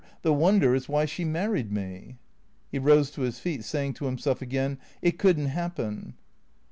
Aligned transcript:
The 0.23 0.33
wonder 0.33 0.73
is 0.73 0.89
why 0.89 1.05
she 1.05 1.23
married 1.23 1.71
me." 1.71 2.17
He 2.71 2.79
rose 2.79 3.11
to 3.11 3.21
his 3.21 3.37
feet, 3.37 3.63
saying 3.63 3.93
to 3.93 4.05
himself 4.07 4.41
again," 4.41 4.79
It 5.03 5.19
could 5.19 5.37
n't 5.39 5.49
happen." 5.49 6.15